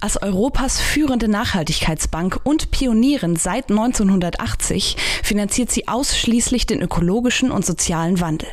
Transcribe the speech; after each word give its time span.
Als 0.00 0.20
Europas 0.20 0.80
führende 0.80 1.28
Nachhaltigkeitsbank 1.28 2.40
und 2.44 2.70
Pionierin 2.70 3.36
seit 3.36 3.70
1980 3.70 4.96
finanziert 5.22 5.70
sie 5.70 5.88
ausschließlich 5.88 6.66
den 6.66 6.80
ökologischen 6.80 7.50
und 7.50 7.64
sozialen 7.64 8.20
Wandel. 8.20 8.48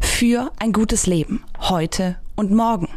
Für 0.00 0.52
ein 0.58 0.72
gutes 0.72 1.06
Leben, 1.06 1.44
heute 1.58 2.16
und 2.36 2.50
morgen. 2.50 2.88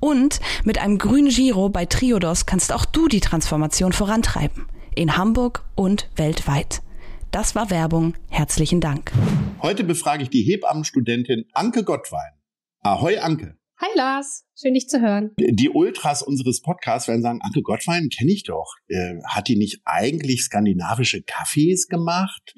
Und 0.00 0.40
mit 0.64 0.78
einem 0.78 0.98
grünen 0.98 1.28
Giro 1.28 1.68
bei 1.68 1.86
Triodos 1.86 2.46
kannst 2.46 2.72
auch 2.72 2.84
du 2.84 3.08
die 3.08 3.20
Transformation 3.20 3.92
vorantreiben. 3.92 4.66
In 4.94 5.16
Hamburg 5.16 5.64
und 5.74 6.08
weltweit. 6.16 6.82
Das 7.30 7.56
war 7.56 7.70
Werbung. 7.70 8.14
Herzlichen 8.28 8.80
Dank. 8.80 9.12
Heute 9.60 9.82
befrage 9.82 10.22
ich 10.22 10.30
die 10.30 10.42
Hebammenstudentin 10.42 11.46
Anke 11.52 11.82
Gottwein. 11.82 12.32
Ahoi, 12.80 13.18
Anke. 13.18 13.56
Hi 13.84 13.98
Lars, 13.98 14.46
schön 14.58 14.72
dich 14.72 14.88
zu 14.88 15.02
hören. 15.02 15.32
Die 15.38 15.68
Ultras 15.68 16.22
unseres 16.22 16.62
Podcasts 16.62 17.06
werden 17.06 17.20
sagen, 17.20 17.40
Anke 17.42 17.60
Gottwein 17.60 18.08
kenne 18.08 18.32
ich 18.32 18.44
doch. 18.44 18.76
Äh, 18.88 19.16
hat 19.26 19.48
die 19.48 19.56
nicht 19.56 19.82
eigentlich 19.84 20.42
skandinavische 20.42 21.22
Kaffees 21.22 21.88
gemacht? 21.88 22.54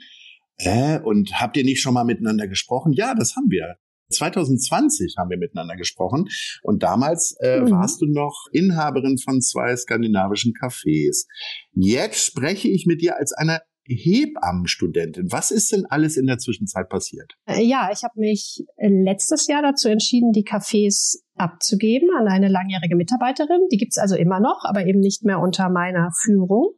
Äh, 0.59 1.01
und 1.01 1.41
habt 1.41 1.57
ihr 1.57 1.65
nicht 1.65 1.81
schon 1.81 1.95
mal 1.95 2.05
miteinander 2.05 2.47
gesprochen? 2.47 2.93
Ja, 2.93 3.13
das 3.15 3.35
haben 3.35 3.51
wir. 3.51 3.75
2020 4.11 5.17
haben 5.19 5.31
wir 5.31 5.37
miteinander 5.37 5.75
gesprochen 5.75 6.29
und 6.63 6.85
damals 6.85 7.37
äh, 7.41 7.59
mhm. 7.59 7.73
warst 7.73 8.01
du 8.01 8.07
noch 8.07 8.47
Inhaberin 8.53 9.19
von 9.19 9.41
zwei 9.41 9.75
skandinavischen 9.75 10.53
Cafés. 10.53 11.27
Jetzt 11.73 12.25
spreche 12.25 12.69
ich 12.69 12.87
mit 12.87 13.03
dir 13.03 13.17
als 13.17 13.33
eine 13.33 13.63
Hebammenstudentin. 13.89 15.31
Was 15.31 15.51
ist 15.51 15.73
denn 15.73 15.87
alles 15.89 16.17
in 16.17 16.27
der 16.27 16.39
Zwischenzeit 16.39 16.89
passiert? 16.89 17.35
Äh, 17.47 17.63
ja, 17.63 17.91
ich 17.93 18.03
habe 18.03 18.19
mich 18.19 18.65
äh, 18.77 18.89
letztes 18.89 19.47
Jahr 19.47 19.63
dazu 19.63 19.89
entschieden, 19.89 20.33
die 20.33 20.45
Cafés 20.45 21.17
abzugeben 21.37 22.09
an 22.19 22.29
eine 22.29 22.49
langjährige 22.49 22.97
Mitarbeiterin. 22.97 23.69
Die 23.71 23.77
gibt's 23.77 23.99
also 23.99 24.17
immer 24.17 24.41
noch, 24.41 24.65
aber 24.65 24.87
eben 24.87 25.01
nicht 25.01 25.25
mehr 25.25 25.41
unter 25.41 25.69
meiner 25.69 26.11
Führung. 26.23 26.75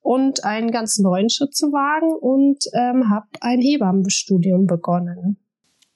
Und 0.00 0.44
einen 0.44 0.70
ganz 0.70 0.98
neuen 0.98 1.30
Schritt 1.30 1.54
zu 1.54 1.68
wagen 1.68 2.12
und 2.12 2.64
ähm, 2.74 3.08
habe 3.08 3.26
ein 3.40 3.60
Hebammenstudium 3.60 4.66
begonnen. 4.66 5.38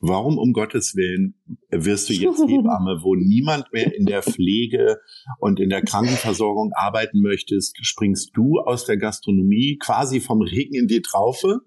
Warum 0.01 0.39
um 0.39 0.53
Gottes 0.53 0.95
Willen 0.95 1.35
wirst 1.71 2.09
du 2.09 2.13
jetzt 2.13 2.41
Hebamme, 2.49 3.01
wo 3.03 3.17
niemand 3.17 3.73
mehr 3.73 3.95
in 3.95 4.07
der 4.07 4.23
Pflege 4.23 4.99
und 5.41 5.59
in 5.59 5.71
der 5.71 5.83
Krankenversorgung 5.83 6.73
arbeiten 6.75 7.21
möchtest? 7.21 7.77
Springst 7.83 8.31
du 8.35 8.61
aus 8.61 8.85
der 8.85 8.97
Gastronomie 8.97 9.77
quasi 9.79 10.21
vom 10.21 10.41
Regen 10.41 10.75
in 10.75 10.87
die 10.87 11.03
Traufe? 11.03 11.61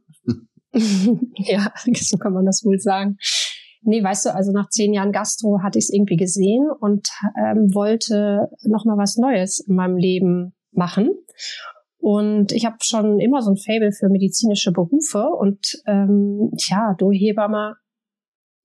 ja, 1.35 1.73
so 1.93 2.17
kann 2.17 2.33
man 2.33 2.45
das 2.45 2.63
wohl 2.63 2.79
sagen. 2.79 3.17
Nee, 3.83 4.03
weißt 4.03 4.27
du, 4.27 4.35
also 4.35 4.51
nach 4.51 4.69
zehn 4.69 4.93
Jahren 4.93 5.11
Gastro 5.11 5.59
hatte 5.63 5.79
ich 5.79 5.85
es 5.85 5.93
irgendwie 5.93 6.15
gesehen 6.15 6.69
und 6.79 7.09
ähm, 7.37 7.73
wollte 7.73 8.47
noch 8.63 8.85
mal 8.85 8.97
was 8.97 9.17
Neues 9.17 9.59
in 9.59 9.75
meinem 9.75 9.97
Leben 9.97 10.53
machen. 10.71 11.09
Und 11.97 12.51
ich 12.51 12.65
habe 12.65 12.77
schon 12.81 13.19
immer 13.19 13.41
so 13.41 13.51
ein 13.51 13.57
Fable 13.57 13.91
für 13.91 14.09
medizinische 14.09 14.71
Berufe 14.71 15.25
und 15.37 15.81
ähm, 15.85 16.51
ja, 16.69 16.95
du 16.97 17.11
Hebamme 17.11 17.75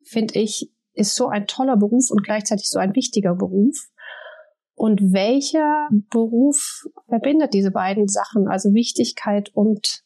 finde 0.06 0.38
ich, 0.38 0.70
ist 0.94 1.14
so 1.14 1.28
ein 1.28 1.46
toller 1.46 1.76
Beruf 1.76 2.10
und 2.10 2.24
gleichzeitig 2.24 2.68
so 2.68 2.78
ein 2.78 2.94
wichtiger 2.94 3.34
Beruf. 3.34 3.76
Und 4.74 5.00
welcher 5.12 5.88
Beruf 6.10 6.84
verbindet 7.08 7.54
diese 7.54 7.70
beiden 7.70 8.08
Sachen, 8.08 8.46
also 8.48 8.74
Wichtigkeit 8.74 9.50
und 9.54 10.02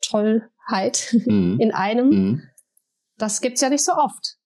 Tollheit 0.00 1.14
mhm. 1.26 1.58
in 1.60 1.72
einem? 1.72 2.08
Mhm. 2.08 2.42
Das 3.18 3.40
gibt's 3.40 3.60
ja 3.60 3.70
nicht 3.70 3.84
so 3.84 3.92
oft. 3.92 4.36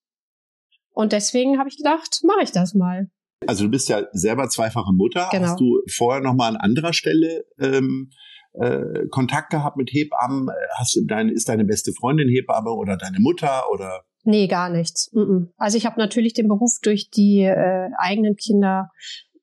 Und 0.93 1.13
deswegen 1.13 1.57
habe 1.57 1.69
ich 1.69 1.77
gedacht, 1.77 2.21
mache 2.23 2.43
ich 2.43 2.51
das 2.51 2.73
mal. 2.73 3.09
Also 3.47 3.65
du 3.65 3.71
bist 3.71 3.89
ja 3.89 4.03
selber 4.11 4.49
zweifache 4.49 4.93
Mutter. 4.93 5.29
Genau. 5.31 5.47
Hast 5.47 5.59
du 5.59 5.81
vorher 5.89 6.21
noch 6.21 6.35
mal 6.35 6.49
an 6.49 6.57
anderer 6.57 6.93
Stelle 6.93 7.45
ähm, 7.59 8.11
äh, 8.53 9.07
Kontakt 9.09 9.49
gehabt 9.51 9.77
mit 9.77 9.91
Hebammen? 9.91 10.49
Hast 10.77 10.95
du 10.95 11.05
deine, 11.05 11.31
ist 11.31 11.49
deine 11.49 11.65
beste 11.65 11.91
Freundin 11.93 12.29
Hebamme 12.29 12.71
oder 12.71 12.97
deine 12.97 13.19
Mutter 13.19 13.63
oder? 13.71 14.03
Nee, 14.23 14.47
gar 14.47 14.69
nichts. 14.69 15.09
Also 15.57 15.77
ich 15.77 15.85
habe 15.85 15.99
natürlich 15.99 16.33
den 16.33 16.47
Beruf 16.47 16.77
durch 16.81 17.09
die 17.09 17.41
äh, 17.41 17.89
eigenen 17.97 18.35
Kinder 18.35 18.91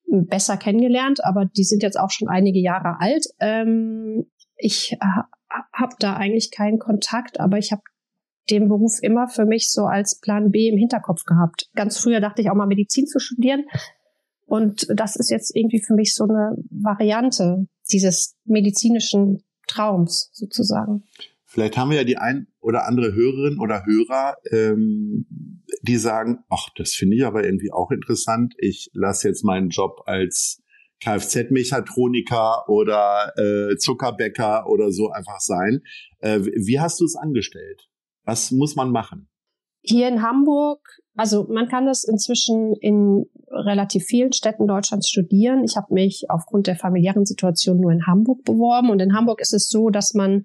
hm, 0.08 0.26
besser 0.26 0.56
kennengelernt, 0.56 1.24
aber 1.24 1.44
die 1.44 1.64
sind 1.64 1.82
jetzt 1.82 1.98
auch 1.98 2.10
schon 2.10 2.28
einige 2.28 2.60
Jahre 2.60 3.00
alt. 3.00 3.26
Ähm, 3.40 4.26
ich 4.56 4.96
habe 5.72 5.94
da 5.98 6.14
eigentlich 6.14 6.50
keinen 6.50 6.78
Kontakt, 6.78 7.40
aber 7.40 7.58
ich 7.58 7.72
habe 7.72 7.82
den 8.50 8.68
Beruf 8.68 8.98
immer 9.02 9.28
für 9.28 9.44
mich 9.44 9.70
so 9.70 9.84
als 9.84 10.18
Plan 10.20 10.50
B 10.50 10.68
im 10.68 10.78
Hinterkopf 10.78 11.24
gehabt. 11.24 11.68
Ganz 11.74 11.98
früher 11.98 12.20
dachte 12.20 12.42
ich 12.42 12.50
auch 12.50 12.54
mal 12.54 12.66
Medizin 12.66 13.06
zu 13.06 13.18
studieren. 13.18 13.64
Und 14.46 14.86
das 14.94 15.16
ist 15.16 15.30
jetzt 15.30 15.54
irgendwie 15.54 15.82
für 15.82 15.94
mich 15.94 16.14
so 16.14 16.24
eine 16.24 16.56
Variante 16.70 17.66
dieses 17.90 18.36
medizinischen 18.44 19.42
Traums 19.66 20.30
sozusagen. 20.32 21.04
Vielleicht 21.50 21.78
haben 21.78 21.90
wir 21.90 21.96
ja 21.96 22.04
die 22.04 22.18
ein 22.18 22.46
oder 22.60 22.86
andere 22.86 23.14
Hörerin 23.14 23.58
oder 23.58 23.86
Hörer, 23.86 24.36
ähm, 24.50 25.26
die 25.82 25.96
sagen, 25.96 26.40
ach, 26.50 26.68
das 26.76 26.92
finde 26.92 27.16
ich 27.16 27.24
aber 27.24 27.42
irgendwie 27.42 27.72
auch 27.72 27.90
interessant. 27.90 28.54
Ich 28.58 28.90
lasse 28.92 29.28
jetzt 29.28 29.44
meinen 29.44 29.70
Job 29.70 30.02
als 30.04 30.62
Kfz-Mechatroniker 31.00 32.68
oder 32.68 33.32
äh, 33.38 33.76
Zuckerbäcker 33.78 34.66
oder 34.68 34.92
so 34.92 35.08
einfach 35.10 35.40
sein. 35.40 35.80
Äh, 36.18 36.40
wie 36.40 36.80
hast 36.80 37.00
du 37.00 37.06
es 37.06 37.16
angestellt? 37.16 37.88
Was 38.24 38.50
muss 38.50 38.76
man 38.76 38.90
machen? 38.90 39.30
Hier 39.80 40.06
in 40.08 40.22
Hamburg, 40.22 40.80
also 41.14 41.46
man 41.48 41.68
kann 41.68 41.86
das 41.86 42.04
inzwischen 42.04 42.74
in 42.74 43.24
relativ 43.50 44.04
vielen 44.04 44.34
Städten 44.34 44.66
Deutschlands 44.66 45.08
studieren. 45.08 45.64
Ich 45.64 45.76
habe 45.76 45.94
mich 45.94 46.26
aufgrund 46.28 46.66
der 46.66 46.76
familiären 46.76 47.24
Situation 47.24 47.80
nur 47.80 47.92
in 47.92 48.06
Hamburg 48.06 48.44
beworben 48.44 48.90
und 48.90 49.00
in 49.00 49.14
Hamburg 49.14 49.40
ist 49.40 49.54
es 49.54 49.68
so, 49.68 49.88
dass 49.88 50.12
man 50.12 50.44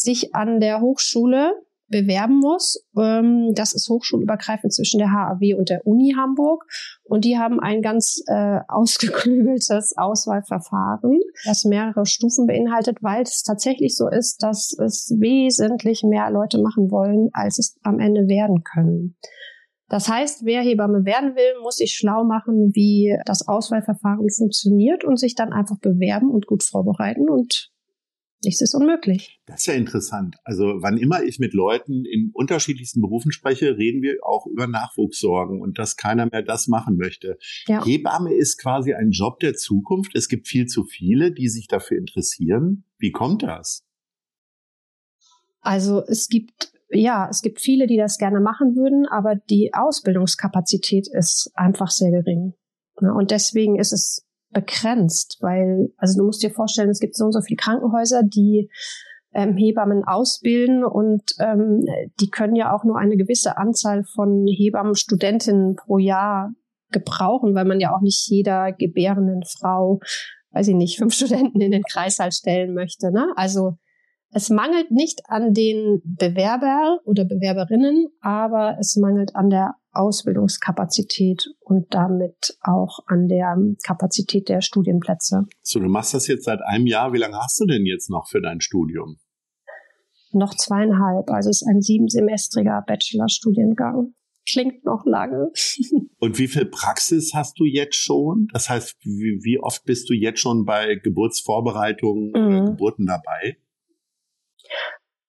sich 0.00 0.34
an 0.34 0.60
der 0.60 0.80
Hochschule 0.80 1.52
bewerben 1.90 2.38
muss. 2.38 2.86
Ähm, 2.96 3.52
das 3.54 3.74
ist 3.74 3.88
hochschulübergreifend 3.90 4.72
zwischen 4.72 4.98
der 4.98 5.12
HAW 5.12 5.54
und 5.54 5.68
der 5.68 5.86
Uni 5.86 6.14
Hamburg. 6.16 6.64
Und 7.02 7.24
die 7.24 7.36
haben 7.36 7.60
ein 7.60 7.82
ganz 7.82 8.22
äh, 8.28 8.60
ausgeklügeltes 8.68 9.94
Auswahlverfahren, 9.96 11.20
das 11.44 11.64
mehrere 11.64 12.06
Stufen 12.06 12.46
beinhaltet, 12.46 13.02
weil 13.02 13.22
es 13.22 13.42
tatsächlich 13.42 13.96
so 13.96 14.08
ist, 14.08 14.42
dass 14.42 14.72
es 14.78 15.12
wesentlich 15.18 16.02
mehr 16.04 16.30
Leute 16.30 16.58
machen 16.58 16.90
wollen, 16.90 17.28
als 17.32 17.58
es 17.58 17.76
am 17.82 17.98
Ende 17.98 18.28
werden 18.28 18.62
können. 18.62 19.16
Das 19.88 20.08
heißt, 20.08 20.44
wer 20.44 20.62
Hebamme 20.62 21.04
werden 21.04 21.34
will, 21.34 21.62
muss 21.62 21.76
sich 21.76 21.94
schlau 21.94 22.22
machen, 22.22 22.70
wie 22.74 23.16
das 23.26 23.48
Auswahlverfahren 23.48 24.30
funktioniert 24.30 25.02
und 25.02 25.18
sich 25.18 25.34
dann 25.34 25.52
einfach 25.52 25.80
bewerben 25.80 26.30
und 26.30 26.46
gut 26.46 26.62
vorbereiten 26.62 27.28
und 27.28 27.69
Nichts 28.42 28.62
ist 28.62 28.74
unmöglich. 28.74 29.38
Das 29.46 29.60
ist 29.60 29.66
ja 29.66 29.74
interessant. 29.74 30.36
Also 30.44 30.64
wann 30.80 30.96
immer 30.96 31.22
ich 31.22 31.38
mit 31.38 31.52
Leuten 31.52 32.06
in 32.06 32.30
unterschiedlichsten 32.32 33.02
Berufen 33.02 33.32
spreche, 33.32 33.76
reden 33.76 34.00
wir 34.00 34.16
auch 34.22 34.46
über 34.46 34.66
Nachwuchssorgen 34.66 35.60
und 35.60 35.78
dass 35.78 35.96
keiner 35.96 36.26
mehr 36.26 36.42
das 36.42 36.66
machen 36.66 36.96
möchte. 36.96 37.36
Ja. 37.66 37.84
Hebamme 37.84 38.32
ist 38.32 38.58
quasi 38.58 38.94
ein 38.94 39.10
Job 39.10 39.40
der 39.40 39.54
Zukunft. 39.54 40.12
Es 40.14 40.28
gibt 40.28 40.48
viel 40.48 40.66
zu 40.66 40.84
viele, 40.84 41.32
die 41.32 41.48
sich 41.48 41.68
dafür 41.68 41.98
interessieren. 41.98 42.84
Wie 42.98 43.12
kommt 43.12 43.42
das? 43.42 43.84
Also 45.60 46.02
es 46.06 46.28
gibt 46.28 46.72
ja, 46.92 47.28
es 47.30 47.42
gibt 47.42 47.60
viele, 47.60 47.86
die 47.86 47.96
das 47.96 48.18
gerne 48.18 48.40
machen 48.40 48.74
würden, 48.74 49.06
aber 49.06 49.36
die 49.36 49.72
Ausbildungskapazität 49.72 51.06
ist 51.06 51.50
einfach 51.54 51.90
sehr 51.90 52.10
gering. 52.10 52.54
Und 52.94 53.30
deswegen 53.30 53.78
ist 53.78 53.92
es 53.92 54.26
begrenzt, 54.52 55.38
weil, 55.40 55.92
also 55.96 56.18
du 56.18 56.26
musst 56.26 56.42
dir 56.42 56.50
vorstellen, 56.50 56.90
es 56.90 57.00
gibt 57.00 57.16
so 57.16 57.26
und 57.26 57.32
so 57.32 57.40
viele 57.40 57.56
Krankenhäuser, 57.56 58.22
die 58.22 58.70
ähm, 59.32 59.56
Hebammen 59.56 60.02
ausbilden 60.04 60.84
und 60.84 61.22
ähm, 61.38 61.84
die 62.20 62.30
können 62.30 62.56
ja 62.56 62.74
auch 62.74 62.84
nur 62.84 62.98
eine 62.98 63.16
gewisse 63.16 63.56
Anzahl 63.56 64.02
von 64.14 64.46
Hebammenstudentinnen 64.46 65.76
pro 65.76 65.98
Jahr 65.98 66.52
gebrauchen, 66.90 67.54
weil 67.54 67.64
man 67.64 67.78
ja 67.78 67.94
auch 67.94 68.00
nicht 68.00 68.28
jeder 68.28 68.72
gebärenden 68.72 69.42
Frau, 69.44 70.00
weiß 70.50 70.68
ich 70.68 70.74
nicht, 70.74 70.98
fünf 70.98 71.14
Studenten 71.14 71.60
in 71.60 71.70
den 71.70 71.84
Kreißsaal 71.84 72.32
stellen 72.32 72.74
möchte. 72.74 73.12
Ne? 73.12 73.32
Also 73.36 73.76
es 74.32 74.48
mangelt 74.48 74.90
nicht 74.90 75.22
an 75.26 75.54
den 75.54 76.00
Bewerber 76.04 77.00
oder 77.04 77.24
Bewerberinnen, 77.24 78.08
aber 78.20 78.76
es 78.78 78.96
mangelt 78.96 79.34
an 79.34 79.50
der 79.50 79.74
Ausbildungskapazität 79.92 81.48
und 81.60 81.92
damit 81.94 82.56
auch 82.62 83.00
an 83.06 83.28
der 83.28 83.56
Kapazität 83.82 84.48
der 84.48 84.60
Studienplätze. 84.60 85.46
So, 85.62 85.80
du 85.80 85.88
machst 85.88 86.14
das 86.14 86.26
jetzt 86.26 86.44
seit 86.44 86.60
einem 86.62 86.86
Jahr. 86.86 87.12
Wie 87.12 87.18
lange 87.18 87.36
hast 87.36 87.60
du 87.60 87.66
denn 87.66 87.86
jetzt 87.86 88.10
noch 88.10 88.28
für 88.28 88.40
dein 88.40 88.60
Studium? 88.60 89.18
Noch 90.32 90.54
zweieinhalb. 90.54 91.30
Also 91.30 91.50
es 91.50 91.62
ist 91.62 91.68
ein 91.68 91.80
siebensemestriger 91.80 92.84
Bachelorstudiengang. 92.86 94.14
Klingt 94.48 94.84
noch 94.84 95.04
lange. 95.04 95.50
Und 96.18 96.38
wie 96.38 96.48
viel 96.48 96.66
Praxis 96.66 97.32
hast 97.34 97.58
du 97.58 97.64
jetzt 97.64 97.96
schon? 97.96 98.48
Das 98.52 98.68
heißt, 98.68 98.96
wie, 99.02 99.40
wie 99.42 99.58
oft 99.60 99.84
bist 99.84 100.08
du 100.08 100.14
jetzt 100.14 100.40
schon 100.40 100.64
bei 100.64 100.96
Geburtsvorbereitungen 100.96 102.30
mhm. 102.30 102.46
oder 102.46 102.64
Geburten 102.70 103.06
dabei? 103.06 103.58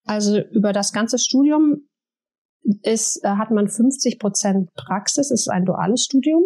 Also 0.05 0.39
über 0.39 0.73
das 0.73 0.93
ganze 0.93 1.17
Studium 1.17 1.87
ist, 2.83 3.23
äh, 3.23 3.29
hat 3.29 3.51
man 3.51 3.67
50 3.67 4.19
Prozent 4.19 4.73
Praxis, 4.75 5.31
ist 5.31 5.49
ein 5.49 5.65
duales 5.65 6.03
Studium. 6.03 6.43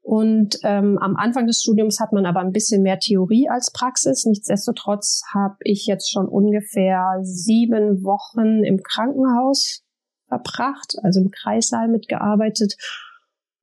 Und 0.00 0.58
ähm, 0.62 0.98
am 0.98 1.16
Anfang 1.16 1.46
des 1.46 1.60
Studiums 1.60 2.00
hat 2.00 2.12
man 2.12 2.24
aber 2.24 2.40
ein 2.40 2.52
bisschen 2.52 2.82
mehr 2.82 2.98
Theorie 2.98 3.48
als 3.50 3.70
Praxis. 3.70 4.24
Nichtsdestotrotz 4.24 5.22
habe 5.34 5.56
ich 5.60 5.86
jetzt 5.86 6.10
schon 6.10 6.26
ungefähr 6.26 7.18
sieben 7.22 8.02
Wochen 8.04 8.64
im 8.64 8.82
Krankenhaus 8.82 9.82
verbracht, 10.28 10.94
also 11.02 11.20
im 11.20 11.30
Kreissaal 11.30 11.88
mitgearbeitet 11.88 12.74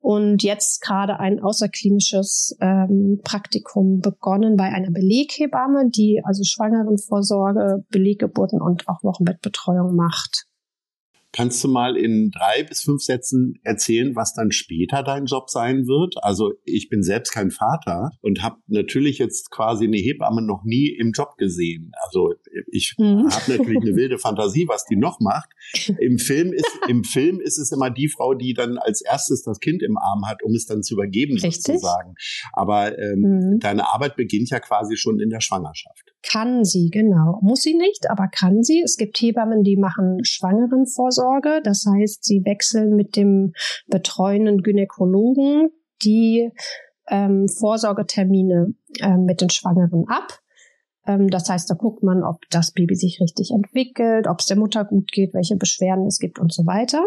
und 0.06 0.44
jetzt 0.44 0.82
gerade 0.82 1.20
ein 1.20 1.42
außerklinisches 1.42 2.56
ähm, 2.62 3.22
Praktikum 3.24 4.02
begonnen 4.02 4.56
bei 4.56 4.66
einer 4.66 4.92
Beleghebamme, 4.92 5.90
die 5.90 6.22
also 6.24 6.44
Schwangerenvorsorge, 6.44 7.84
Beleggeburten 7.90 8.62
und 8.62 8.88
auch 8.88 9.02
Wochenbettbetreuung 9.02 9.96
macht. 9.96 10.46
Kannst 11.36 11.62
du 11.66 11.68
mal 11.68 11.98
in 11.98 12.32
drei 12.32 12.64
bis 12.64 12.84
fünf 12.84 13.04
Sätzen 13.04 13.60
erzählen, 13.62 14.16
was 14.16 14.34
dann 14.34 14.54
später 14.54 15.04
dein 15.04 15.26
Job 15.26 15.50
sein 15.50 15.86
wird? 15.86 16.16
Also 16.24 16.54
ich 16.64 16.88
bin 16.88 17.04
selbst 17.04 17.34
kein 17.34 17.52
Vater 17.52 18.12
und 18.22 18.42
habe 18.42 18.56
natürlich 18.68 19.18
jetzt 19.18 19.52
quasi 19.52 19.84
eine 19.84 19.98
Hebamme 19.98 20.42
noch 20.42 20.64
nie 20.64 20.88
im 20.88 21.12
Job 21.12 21.36
gesehen. 21.38 21.92
Also 22.06 22.36
ich 22.72 22.96
mhm. 22.98 23.30
habe 23.30 23.52
natürlich 23.52 23.82
eine 23.82 23.98
wilde 23.98 24.18
Fantasie, 24.18 24.70
was 24.70 24.86
die 24.86 24.96
noch 24.96 25.20
macht. 25.20 25.50
Im 26.00 26.20
Film 26.20 26.54
ist 26.54 26.72
im 26.88 27.04
Film 27.04 27.42
ist 27.42 27.58
es 27.58 27.74
immer 27.74 27.90
die 27.90 28.08
Frau, 28.08 28.34
die 28.34 28.54
dann 28.54 28.78
als 28.78 29.02
erstes 29.02 29.44
das 29.44 29.60
Kind 29.60 29.84
im 29.84 29.98
Arm 29.98 30.26
hat, 30.26 30.42
um 30.42 30.56
es 30.56 30.66
dann 30.66 30.84
zu 30.84 30.94
übergeben 30.94 31.34
Richtig? 31.34 31.52
sozusagen. 31.66 32.14
Aber 32.54 32.98
ähm, 32.98 33.20
mhm. 33.20 33.60
deine 33.60 33.90
Arbeit 33.90 34.16
beginnt 34.16 34.52
ja 34.52 34.62
quasi 34.62 34.96
schon 34.96 35.20
in 35.20 35.30
der 35.30 35.42
Schwangerschaft. 35.42 36.14
Kann 36.32 36.64
sie 36.64 36.90
genau, 36.90 37.40
muss 37.42 37.62
sie 37.62 37.76
nicht, 37.76 38.10
aber 38.10 38.30
kann 38.30 38.64
sie. 38.64 38.82
Es 38.84 38.96
gibt 38.96 39.18
Hebammen, 39.18 39.64
die 39.64 39.76
machen 39.76 40.24
Schwangerenvorsorge 40.24 41.25
Vorsorge. 41.25 41.25
Das 41.64 41.86
heißt, 41.86 42.24
sie 42.24 42.44
wechseln 42.46 42.96
mit 42.96 43.16
dem 43.16 43.54
betreuenden 43.88 44.62
Gynäkologen 44.62 45.70
die 46.04 46.52
ähm, 47.10 47.48
Vorsorgetermine 47.48 48.74
äh, 49.00 49.18
mit 49.18 49.42
den 49.42 49.50
Schwangeren 49.50 50.06
ab. 50.08 50.40
Ähm, 51.06 51.30
das 51.30 51.50
heißt, 51.50 51.70
da 51.70 51.76
guckt 51.76 52.04
man, 52.04 52.24
ob 52.24 52.42
das 52.50 52.72
Baby 52.72 52.96
sich 52.96 53.20
richtig 53.22 53.52
entwickelt, 53.52 54.28
ob 54.28 54.40
es 54.40 54.48
der 54.48 54.58
Mutter 54.58 54.86
gut 54.86 55.12
geht, 55.12 55.34
welche 55.34 55.56
Beschwerden 55.56 56.08
es 56.08 56.20
gibt 56.20 56.40
und 56.40 56.54
so 56.54 56.66
weiter. 56.66 57.06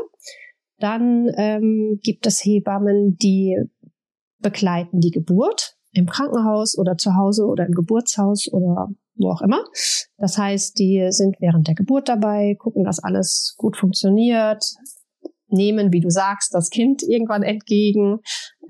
Dann 0.78 1.30
ähm, 1.36 1.98
gibt 2.02 2.26
es 2.26 2.44
Hebammen, 2.44 3.16
die 3.16 3.56
begleiten 4.40 5.00
die 5.00 5.10
Geburt 5.10 5.76
im 5.92 6.06
Krankenhaus 6.06 6.78
oder 6.78 6.96
zu 6.96 7.16
Hause 7.16 7.46
oder 7.46 7.66
im 7.66 7.72
Geburtshaus 7.72 8.48
oder 8.52 8.88
wo 9.18 9.30
auch 9.30 9.42
immer. 9.42 9.64
Das 10.16 10.38
heißt, 10.38 10.78
die 10.78 11.06
sind 11.10 11.36
während 11.40 11.68
der 11.68 11.74
Geburt 11.74 12.08
dabei, 12.08 12.56
gucken, 12.58 12.84
dass 12.84 13.02
alles 13.02 13.54
gut 13.56 13.76
funktioniert, 13.76 14.64
nehmen, 15.50 15.92
wie 15.92 16.00
du 16.00 16.10
sagst, 16.10 16.54
das 16.54 16.70
Kind 16.70 17.02
irgendwann 17.02 17.42
entgegen, 17.42 18.20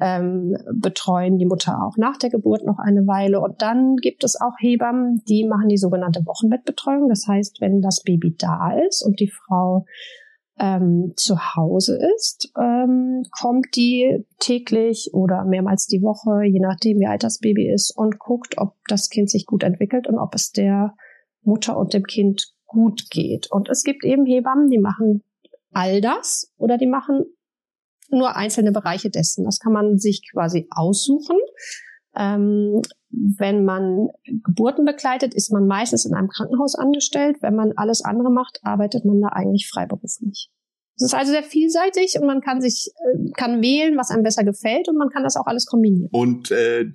ähm, 0.00 0.56
betreuen 0.74 1.38
die 1.38 1.46
Mutter 1.46 1.82
auch 1.82 1.96
nach 1.96 2.16
der 2.18 2.30
Geburt 2.30 2.64
noch 2.64 2.78
eine 2.78 3.06
Weile. 3.06 3.40
Und 3.40 3.62
dann 3.62 3.96
gibt 3.96 4.24
es 4.24 4.40
auch 4.40 4.54
Hebammen, 4.58 5.22
die 5.28 5.44
machen 5.44 5.68
die 5.68 5.76
sogenannte 5.76 6.20
Wochenbettbetreuung. 6.24 7.08
Das 7.08 7.26
heißt, 7.26 7.60
wenn 7.60 7.80
das 7.80 8.02
Baby 8.02 8.34
da 8.38 8.72
ist 8.86 9.02
und 9.04 9.18
die 9.20 9.30
Frau 9.30 9.84
ähm, 10.58 11.12
zu 11.16 11.54
Hause 11.54 11.98
ist, 12.16 12.52
ähm, 12.58 13.22
kommt 13.30 13.76
die 13.76 14.24
täglich 14.38 15.10
oder 15.12 15.44
mehrmals 15.44 15.86
die 15.86 16.02
Woche, 16.02 16.44
je 16.44 16.60
nachdem 16.60 16.98
wie 16.98 17.06
alt 17.06 17.22
das 17.22 17.38
Baby 17.38 17.72
ist, 17.72 17.92
und 17.96 18.18
guckt, 18.18 18.58
ob 18.58 18.74
das 18.86 19.08
Kind 19.08 19.30
sich 19.30 19.46
gut 19.46 19.62
entwickelt 19.62 20.06
und 20.06 20.18
ob 20.18 20.34
es 20.34 20.50
der 20.50 20.94
Mutter 21.42 21.76
und 21.76 21.94
dem 21.94 22.04
Kind 22.04 22.54
gut 22.66 23.10
geht. 23.10 23.50
Und 23.50 23.68
es 23.68 23.82
gibt 23.82 24.04
eben 24.04 24.26
Hebammen, 24.26 24.68
die 24.68 24.78
machen 24.78 25.22
all 25.72 26.00
das 26.00 26.52
oder 26.56 26.76
die 26.76 26.86
machen 26.86 27.24
nur 28.10 28.36
einzelne 28.36 28.72
Bereiche 28.72 29.10
dessen. 29.10 29.44
Das 29.44 29.58
kann 29.58 29.72
man 29.72 29.98
sich 29.98 30.22
quasi 30.32 30.66
aussuchen. 30.70 31.36
Ähm, 32.18 32.82
wenn 33.10 33.64
man 33.64 34.08
Geburten 34.44 34.84
begleitet, 34.84 35.34
ist 35.34 35.52
man 35.52 35.66
meistens 35.66 36.04
in 36.04 36.14
einem 36.14 36.28
Krankenhaus 36.28 36.74
angestellt. 36.74 37.38
Wenn 37.40 37.54
man 37.54 37.72
alles 37.76 38.04
andere 38.04 38.30
macht, 38.30 38.58
arbeitet 38.64 39.04
man 39.04 39.20
da 39.20 39.28
eigentlich 39.28 39.68
freiberuflich. 39.72 40.50
Es 40.98 41.12
ist 41.12 41.14
also 41.14 41.30
sehr 41.30 41.44
vielseitig 41.44 42.16
und 42.20 42.26
man 42.26 42.40
kann 42.40 42.60
sich 42.60 42.90
äh, 42.96 43.30
kann 43.36 43.62
wählen, 43.62 43.96
was 43.96 44.10
einem 44.10 44.24
besser 44.24 44.42
gefällt 44.42 44.88
und 44.88 44.96
man 44.96 45.10
kann 45.10 45.22
das 45.22 45.36
auch 45.36 45.46
alles 45.46 45.66
kombinieren. 45.66 46.08
Und 46.10 46.50
äh, 46.50 46.86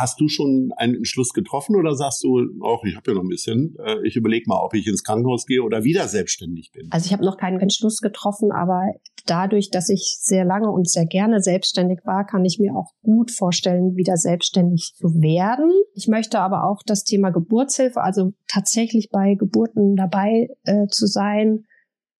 hast 0.00 0.20
du 0.20 0.28
schon 0.28 0.72
einen 0.76 0.96
Entschluss 0.96 1.32
getroffen 1.32 1.76
oder 1.76 1.94
sagst 1.94 2.24
du, 2.24 2.40
ach, 2.64 2.82
ich 2.84 2.96
habe 2.96 3.12
ja 3.12 3.14
noch 3.14 3.22
ein 3.22 3.28
bisschen, 3.28 3.76
äh, 3.84 3.96
ich 4.04 4.16
überlege 4.16 4.44
mal, 4.48 4.60
ob 4.60 4.74
ich 4.74 4.86
ins 4.88 5.04
Krankenhaus 5.04 5.46
gehe 5.46 5.62
oder 5.62 5.84
wieder 5.84 6.08
selbstständig 6.08 6.72
bin? 6.72 6.88
Also 6.90 7.06
ich 7.06 7.12
habe 7.12 7.24
noch 7.24 7.36
keinen 7.36 7.60
Entschluss 7.60 8.00
getroffen, 8.00 8.50
aber 8.50 8.82
dadurch, 9.26 9.70
dass 9.70 9.88
ich 9.88 10.18
sehr 10.20 10.44
lange 10.44 10.70
und 10.70 10.88
sehr 10.88 11.06
gerne 11.06 11.40
selbstständig 11.40 12.00
war, 12.04 12.26
kann 12.26 12.44
ich 12.44 12.58
mir 12.58 12.74
auch 12.74 12.90
gut 13.02 13.30
vorstellen, 13.30 13.96
wieder 13.96 14.16
selbstständig 14.16 14.94
zu 14.96 15.08
werden. 15.20 15.70
Ich 15.94 16.08
möchte 16.08 16.40
aber 16.40 16.68
auch 16.68 16.82
das 16.84 17.04
Thema 17.04 17.30
Geburtshilfe, 17.30 18.00
also 18.02 18.32
tatsächlich 18.48 19.10
bei 19.10 19.34
Geburten 19.34 19.96
dabei 19.96 20.48
äh, 20.64 20.86
zu 20.88 21.06
sein, 21.06 21.64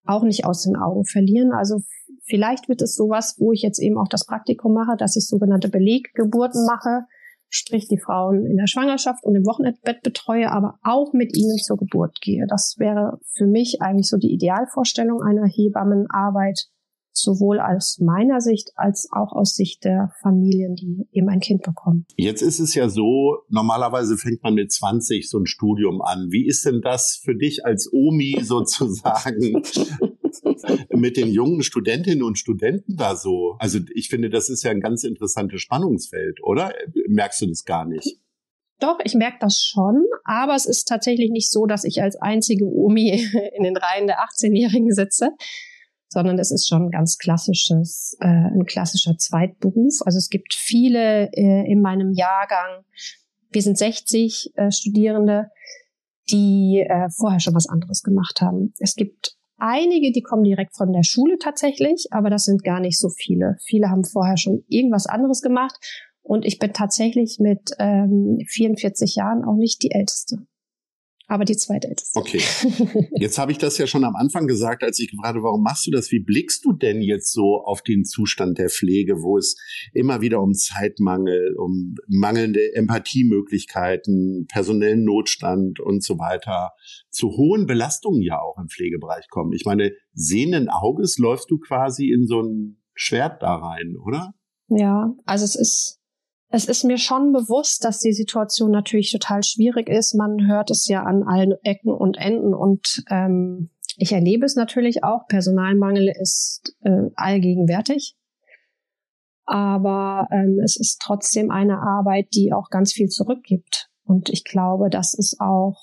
auch 0.05 0.23
nicht 0.23 0.45
aus 0.45 0.63
den 0.63 0.77
Augen 0.77 1.05
verlieren. 1.05 1.53
Also 1.53 1.81
vielleicht 2.27 2.69
wird 2.69 2.83
es 2.83 2.95
sowas, 2.95 3.37
wo 3.39 3.53
ich 3.53 3.63
jetzt 3.63 3.81
eben 3.81 3.99
auch 3.99 4.09
das 4.09 4.27
Praktikum 4.27 4.75
mache, 4.75 4.97
dass 4.97 5.17
ich 5.17 5.27
sogenannte 5.27 5.69
Beleggeburten 5.69 6.67
mache, 6.67 7.07
sprich 7.49 7.87
die 7.89 7.99
Frauen 7.99 8.47
in 8.47 8.57
der 8.57 8.67
Schwangerschaft 8.67 9.25
und 9.25 9.37
im 9.37 9.47
Wochenbett 9.47 10.03
betreue, 10.03 10.51
aber 10.51 10.79
auch 10.83 11.13
mit 11.13 11.37
ihnen 11.37 11.57
zur 11.59 11.77
Geburt 11.77 12.21
gehe. 12.21 12.47
Das 12.49 12.77
wäre 12.79 13.19
für 13.33 13.47
mich 13.47 13.81
eigentlich 13.81 14.09
so 14.09 14.17
die 14.17 14.33
Idealvorstellung 14.33 15.23
einer 15.23 15.47
Hebammenarbeit, 15.47 16.69
sowohl 17.17 17.61
aus 17.61 17.99
meiner 18.01 18.41
Sicht 18.41 18.73
als 18.77 19.09
auch 19.13 19.33
aus 19.33 19.55
Sicht 19.55 19.85
der 19.85 20.13
Familien, 20.21 20.75
die 20.75 21.07
eben 21.13 21.29
ein 21.29 21.41
Kind 21.41 21.63
bekommen. 21.63 22.07
Jetzt 22.17 22.43
ist 22.43 22.61
es 22.61 22.75
ja 22.75 22.89
so, 22.89 23.39
normalerweise 23.49 24.17
fängt 24.17 24.43
man 24.43 24.55
mit 24.55 24.73
20 24.73 25.29
so 25.29 25.39
ein 25.39 25.47
Studium 25.47 26.03
an. 26.03 26.31
Wie 26.31 26.47
ist 26.47 26.65
denn 26.67 26.81
das 26.81 27.21
für 27.23 27.35
dich 27.35 27.65
als 27.65 27.91
Omi 27.93 28.39
sozusagen? 28.43 29.63
mit 30.91 31.17
den 31.17 31.29
jungen 31.29 31.63
Studentinnen 31.63 32.23
und 32.23 32.39
Studenten 32.39 32.97
da 32.97 33.17
so? 33.17 33.57
Also 33.59 33.79
ich 33.95 34.09
finde, 34.09 34.31
das 34.31 34.49
ist 34.49 34.63
ja 34.63 34.71
ein 34.71 34.81
ganz 34.81 35.05
interessantes 35.05 35.61
Spannungsfeld, 35.61 36.43
oder? 36.43 36.73
Merkst 37.09 37.43
du 37.43 37.47
das 37.47 37.65
gar 37.65 37.87
nicht? 37.87 38.19
Doch, 38.81 38.99
ich 39.05 39.15
merke 39.15 39.39
das 39.41 39.63
schon, 39.63 40.05
aber 40.25 40.55
es 40.55 40.67
ist 40.67 40.85
tatsächlich 40.87 41.31
nicht 41.31 41.51
so, 41.51 41.67
dass 41.67 41.85
ich 41.85 42.03
als 42.03 42.17
einzige 42.17 42.67
Omi 42.67 43.11
in 43.57 43.63
den 43.63 43.77
Reihen 43.77 44.07
der 44.07 44.19
18-Jährigen 44.19 44.93
sitze, 44.93 45.31
sondern 46.15 46.39
es 46.39 46.53
ist 46.53 46.69
schon 46.69 46.87
ein 46.87 46.91
ganz 46.91 47.19
klassisches, 47.19 48.17
äh, 48.21 48.27
ein 48.27 48.65
klassischer 48.67 49.19
Zweitberuf. 49.19 50.01
Also 50.07 50.17
es 50.17 50.31
gibt 50.31 50.55
viele 50.55 51.29
äh, 51.33 51.71
in 51.71 51.83
meinem 51.83 52.13
Jahrgang, 52.13 52.85
wir 53.51 53.63
sind 53.63 53.77
60 53.77 54.53
äh, 54.55 54.71
Studierende, 54.71 55.51
die 56.31 56.87
äh, 56.89 57.09
vorher 57.11 57.41
schon 57.41 57.55
was 57.55 57.69
anderes 57.69 58.03
gemacht 58.03 58.41
haben. 58.41 58.73
Es 58.79 58.95
gibt 58.95 59.37
einige, 59.59 60.13
die 60.13 60.23
kommen 60.23 60.45
direkt 60.45 60.77
von 60.77 60.93
der 60.93 61.03
Schule 61.03 61.37
tatsächlich, 61.39 62.07
aber 62.13 62.31
das 62.31 62.45
sind 62.45 62.63
gar 62.63 62.81
nicht 62.81 62.99
so 62.99 63.09
viele. 63.09 63.57
Viele 63.67 63.91
haben 63.91 64.05
vorher 64.05 64.37
schon 64.37 64.63
irgendwas 64.69 65.07
anderes 65.07 65.43
gemacht 65.43 65.77
und 66.23 66.45
ich 66.45 66.61
bin 66.61 66.73
tatsächlich 66.73 67.39
mit 67.41 67.73
ähm, 67.81 68.39
44 68.49 69.17
Jahren 69.17 69.45
auch 69.45 69.57
nicht 69.57 69.83
die 69.83 69.91
Älteste 69.91 70.39
aber 71.35 71.45
die 71.45 71.57
zweitälteste. 71.57 72.19
Okay. 72.19 72.41
Jetzt 73.19 73.39
habe 73.39 73.51
ich 73.51 73.59
das 73.59 73.77
ja 73.77 73.89
schon 73.89 74.05
am 74.05 74.15
Anfang 74.15 74.47
gesagt, 74.47 74.85
als 74.85 75.01
ich 75.01 75.11
gefragt 75.11 75.35
habe, 75.35 75.43
warum 75.43 75.63
machst 75.63 75.87
du 75.87 75.91
das? 75.91 76.13
Wie 76.13 76.21
blickst 76.21 76.65
du 76.65 76.73
denn 76.73 77.03
jetzt 77.03 77.33
so 77.33 77.63
auf 77.65 77.83
den 77.83 78.05
Zustand 78.05 78.59
der 78.59 78.71
Pflege, 78.71 79.23
wo 79.23 79.37
es 79.37 79.57
immer 79.93 80.21
wieder 80.21 80.41
um 80.41 80.55
Zeitmangel, 80.55 81.57
um 81.59 81.97
mangelnde 82.07 82.75
Empathiemöglichkeiten, 82.75 84.47
personellen 84.49 85.05
Notstand 85.05 85.81
und 85.81 86.05
so 86.05 86.19
weiter, 86.19 86.71
zu 87.11 87.31
hohen 87.31 87.67
Belastungen 87.67 88.23
ja 88.23 88.41
auch 88.41 88.57
im 88.59 88.69
Pflegebereich 88.69 89.29
kommen? 89.29 89.53
Ich 89.53 89.65
meine, 89.65 89.93
sehenden 90.13 90.69
Auges 90.69 91.19
läufst 91.19 91.51
du 91.51 91.59
quasi 91.59 92.13
in 92.13 92.27
so 92.27 92.43
ein 92.43 92.81
Schwert 92.95 93.43
da 93.43 93.57
rein, 93.57 93.97
oder? 94.05 94.35
Ja, 94.69 95.13
also 95.25 95.45
es 95.45 95.57
ist 95.57 96.01
es 96.55 96.67
ist 96.67 96.85
mir 96.85 96.99
schon 96.99 97.33
bewusst, 97.33 97.85
dass 97.85 97.99
die 97.99 98.13
Situation 98.13 98.71
natürlich 98.71 99.11
total 99.11 99.43
schwierig 99.43 99.89
ist. 99.89 100.15
Man 100.15 100.47
hört 100.47 100.71
es 100.71 100.87
ja 100.87 101.03
an 101.03 101.25
allen 101.25 101.55
Ecken 101.65 101.93
und 101.93 102.17
Enden 102.17 102.55
und 102.55 103.03
ähm, 103.11 103.71
ich 103.97 104.13
erlebe 104.13 104.47
es 104.47 104.55
natürlich 104.55 105.03
auch. 105.03 105.27
Personalmangel 105.27 106.13
ist 106.17 106.77
äh, 106.83 107.11
allgegenwärtig. 107.17 108.17
aber 109.47 110.29
ähm, 110.31 110.61
es 110.65 110.77
ist 110.77 111.01
trotzdem 111.03 111.51
eine 111.51 111.79
Arbeit, 111.79 112.29
die 112.35 112.53
auch 112.53 112.71
ganz 112.71 112.93
viel 112.93 113.09
zurückgibt. 113.09 113.91
Und 114.05 114.31
ich 114.31 114.45
glaube, 114.45 114.91
das 114.91 115.13
ist 115.13 115.41
auch 115.41 115.83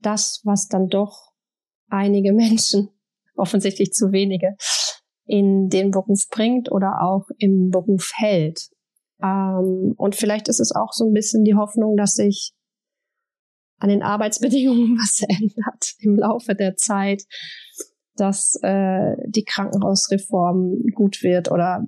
das, 0.00 0.42
was 0.44 0.68
dann 0.68 0.88
doch 0.88 1.32
einige 1.88 2.32
Menschen, 2.44 2.90
offensichtlich 3.34 3.92
zu 3.92 4.12
wenige, 4.12 4.56
in 5.24 5.70
den 5.70 5.90
Beruf 5.90 6.28
bringt 6.30 6.70
oder 6.70 7.02
auch 7.02 7.26
im 7.38 7.70
Beruf 7.70 8.12
hält. 8.14 8.68
Ähm, 9.22 9.94
und 9.96 10.16
vielleicht 10.16 10.48
ist 10.48 10.60
es 10.60 10.72
auch 10.74 10.92
so 10.92 11.06
ein 11.06 11.12
bisschen 11.12 11.44
die 11.44 11.54
Hoffnung, 11.54 11.96
dass 11.96 12.14
sich 12.14 12.52
an 13.78 13.88
den 13.88 14.02
Arbeitsbedingungen 14.02 14.96
was 14.98 15.22
ändert 15.22 15.94
im 16.00 16.16
Laufe 16.16 16.54
der 16.54 16.76
Zeit, 16.76 17.24
dass 18.16 18.58
äh, 18.62 19.16
die 19.26 19.44
Krankenhausreform 19.44 20.82
gut 20.94 21.22
wird 21.22 21.50
oder 21.50 21.86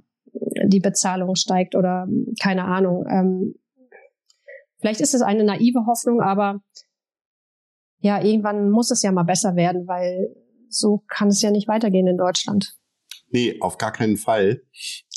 die 0.65 0.81
Bezahlung 0.81 1.35
steigt 1.35 1.75
oder 1.75 2.07
keine 2.41 2.65
Ahnung. 2.65 3.05
Ähm, 3.09 3.55
vielleicht 4.79 5.01
ist 5.01 5.15
es 5.15 5.23
eine 5.23 5.45
naive 5.45 5.87
Hoffnung, 5.87 6.21
aber 6.21 6.61
ja, 8.01 8.23
irgendwann 8.23 8.71
muss 8.71 8.91
es 8.91 9.03
ja 9.03 9.13
mal 9.13 9.25
besser 9.25 9.57
werden, 9.57 9.87
weil 9.87 10.35
so 10.69 11.03
kann 11.09 11.29
es 11.29 11.43
ja 11.43 11.51
nicht 11.51 11.69
weitergehen 11.69 12.07
in 12.07 12.17
Deutschland. 12.17 12.77
Nee, 13.29 13.59
auf 13.61 13.79
gar 13.79 13.93
keinen 13.93 14.17
Fall. 14.17 14.63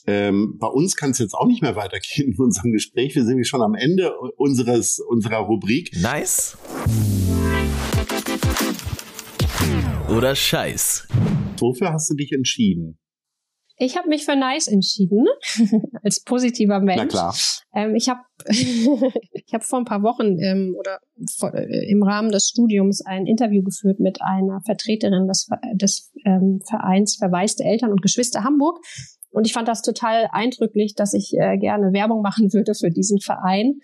Ähm, 0.06 0.58
bei 0.60 0.68
uns 0.68 0.96
kann 0.96 1.12
es 1.12 1.20
jetzt 1.20 1.34
auch 1.34 1.48
nicht 1.48 1.62
mehr 1.62 1.76
weitergehen 1.76 2.34
in 2.34 2.38
unserem 2.38 2.72
Gespräch. 2.74 3.16
Wir 3.16 3.24
sind 3.26 3.46
schon 3.48 3.62
am 3.62 3.74
Ende 3.74 4.14
unseres, 4.36 5.00
unserer 5.00 5.38
Rubrik. 5.38 5.92
Nice. 6.02 6.58
Oder 10.10 10.36
Scheiß. 10.36 11.08
Wofür 11.58 11.94
hast 11.94 12.10
du 12.10 12.16
dich 12.16 12.34
entschieden? 12.34 13.00
Ich 13.78 13.98
habe 13.98 14.08
mich 14.08 14.26
für 14.26 14.36
Nice 14.36 14.68
entschieden, 14.68 15.26
als 16.04 16.22
positiver 16.22 16.80
Mensch. 16.80 17.02
Na 17.02 17.06
klar. 17.06 17.36
Ähm, 17.74 17.96
ich 17.96 18.08
habe 18.08 18.20
ich 18.46 19.54
hab 19.54 19.64
vor 19.64 19.80
ein 19.80 19.86
paar 19.86 20.04
Wochen 20.04 20.38
ähm, 20.40 20.76
oder 20.78 21.00
vor, 21.38 21.54
äh, 21.56 21.90
im 21.90 22.04
Rahmen 22.04 22.30
des 22.30 22.50
Studiums 22.50 23.02
ein 23.06 23.26
Interview 23.26 23.64
geführt 23.64 24.00
mit 24.00 24.22
einer 24.22 24.62
Vertreterin 24.66 25.28
des, 25.28 25.48
des 25.74 26.12
ähm, 26.26 26.60
Vereins 26.68 27.16
Verwaiste 27.16 27.64
Eltern 27.64 27.92
und 27.92 28.02
Geschwister 28.02 28.44
Hamburg. 28.44 28.80
Und 29.34 29.48
ich 29.48 29.54
fand 29.54 29.68
das 29.68 29.82
total 29.82 30.30
eindrücklich, 30.32 30.94
dass 30.96 31.14
ich 31.14 31.34
äh, 31.34 31.58
gerne 31.58 31.92
Werbung 31.92 32.22
machen 32.22 32.54
würde 32.54 32.76
für 32.76 32.92
diesen 32.92 33.20
Verein, 33.20 33.82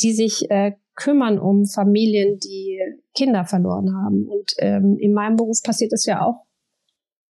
die 0.00 0.12
sich 0.12 0.50
äh, 0.50 0.72
kümmern 0.94 1.38
um 1.38 1.66
Familien, 1.66 2.38
die 2.38 2.80
Kinder 3.14 3.44
verloren 3.44 3.94
haben. 3.94 4.28
Und 4.28 4.54
ähm, 4.58 4.96
in 4.98 5.12
meinem 5.12 5.36
Beruf 5.36 5.62
passiert 5.62 5.92
es 5.92 6.06
ja 6.06 6.22
auch 6.22 6.46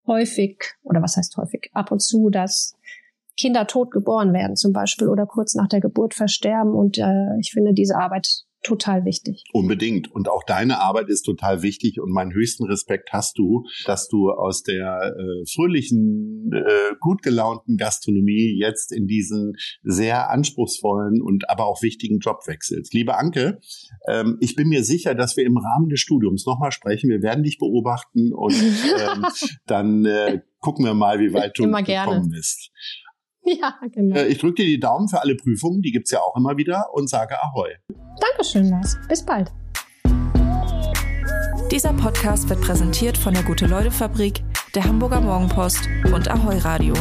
häufig, 0.06 0.62
oder 0.84 1.02
was 1.02 1.16
heißt 1.16 1.36
häufig, 1.38 1.70
ab 1.72 1.90
und 1.90 2.00
zu, 2.00 2.28
dass 2.28 2.74
Kinder 3.38 3.66
tot 3.66 3.90
geboren 3.90 4.32
werden 4.32 4.56
zum 4.56 4.72
Beispiel 4.72 5.08
oder 5.08 5.26
kurz 5.26 5.54
nach 5.54 5.68
der 5.68 5.80
Geburt 5.80 6.14
versterben. 6.14 6.74
Und 6.74 6.98
äh, 6.98 7.38
ich 7.40 7.52
finde 7.52 7.72
diese 7.72 7.96
Arbeit 7.96 8.44
total 8.66 9.04
wichtig. 9.04 9.44
Unbedingt. 9.52 10.10
Und 10.12 10.28
auch 10.28 10.42
deine 10.44 10.80
Arbeit 10.80 11.08
ist 11.08 11.22
total 11.22 11.62
wichtig. 11.62 12.00
Und 12.00 12.12
meinen 12.12 12.32
höchsten 12.32 12.64
Respekt 12.64 13.10
hast 13.12 13.38
du, 13.38 13.64
dass 13.84 14.08
du 14.08 14.30
aus 14.30 14.62
der 14.62 15.14
äh, 15.16 15.46
fröhlichen, 15.54 16.50
äh, 16.52 16.94
gut 17.00 17.22
gelaunten 17.22 17.76
Gastronomie 17.76 18.58
jetzt 18.58 18.92
in 18.92 19.06
diesen 19.06 19.54
sehr 19.82 20.30
anspruchsvollen 20.30 21.22
und 21.22 21.48
aber 21.48 21.66
auch 21.66 21.82
wichtigen 21.82 22.18
Job 22.18 22.46
wechselst. 22.46 22.92
Liebe 22.92 23.16
Anke, 23.16 23.60
ähm, 24.08 24.36
ich 24.40 24.56
bin 24.56 24.68
mir 24.68 24.82
sicher, 24.82 25.14
dass 25.14 25.36
wir 25.36 25.44
im 25.44 25.56
Rahmen 25.56 25.88
des 25.88 26.00
Studiums 26.00 26.44
nochmal 26.46 26.72
sprechen. 26.72 27.08
Wir 27.08 27.22
werden 27.22 27.44
dich 27.44 27.58
beobachten 27.58 28.32
und 28.34 28.54
ähm, 29.00 29.24
dann 29.66 30.04
äh, 30.04 30.40
gucken 30.60 30.84
wir 30.84 30.94
mal, 30.94 31.20
wie 31.20 31.32
weit 31.32 31.56
du 31.56 31.64
Immer 31.64 31.82
gekommen 31.82 32.30
bist. 32.30 32.70
Ja, 33.60 33.74
genau. 33.92 34.16
Äh, 34.16 34.28
ich 34.28 34.38
drücke 34.38 34.62
dir 34.62 34.66
die 34.66 34.80
Daumen 34.80 35.08
für 35.08 35.20
alle 35.22 35.36
Prüfungen, 35.36 35.82
die 35.82 35.92
gibt's 35.92 36.10
ja 36.10 36.20
auch 36.20 36.36
immer 36.36 36.56
wieder 36.56 36.86
und 36.92 37.08
sage 37.08 37.40
Ahoi. 37.40 37.70
Dankeschön, 38.20 38.70
Lars. 38.70 38.96
Bis 39.08 39.24
bald. 39.24 39.52
Dieser 41.70 41.92
Podcast 41.92 42.48
wird 42.48 42.60
präsentiert 42.60 43.16
von 43.18 43.34
der 43.34 43.42
Gute-Leute-Fabrik, 43.42 44.42
der 44.74 44.84
Hamburger 44.84 45.20
Morgenpost 45.20 45.88
und 46.12 46.28
Ahoi 46.28 46.58
Radio. 46.58 46.94